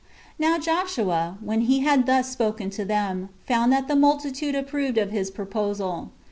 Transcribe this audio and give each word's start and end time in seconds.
21. 0.37 0.51
Now 0.57 0.63
Joshua, 0.65 1.37
when 1.41 1.61
he 1.61 1.81
had 1.81 2.07
thus 2.07 2.27
spoken 2.31 2.71
to 2.71 2.83
them, 2.83 3.29
found 3.45 3.71
that 3.71 3.87
the 3.87 3.95
multitude 3.95 4.55
approved 4.55 4.97
of 4.97 5.11
his 5.11 5.29
proposal. 5.29 6.09